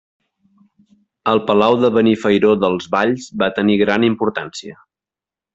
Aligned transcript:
El 1.33 1.41
Palau 1.51 1.77
de 1.83 1.91
Benifairó 1.99 2.55
dels 2.63 2.89
Valls 2.97 3.29
va 3.43 3.53
tenir 3.61 3.79
gran 3.85 4.11
importància. 4.13 4.79